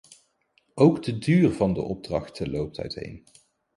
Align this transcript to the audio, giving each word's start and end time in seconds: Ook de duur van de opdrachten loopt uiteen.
Ook 0.73 1.03
de 1.03 1.17
duur 1.17 1.51
van 1.51 1.73
de 1.73 1.81
opdrachten 1.81 2.49
loopt 2.49 2.79
uiteen. 2.79 3.23